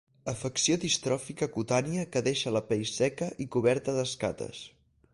[0.31, 4.69] Afecció distròfica cutània que deixa la pell seca i coberta d'escates.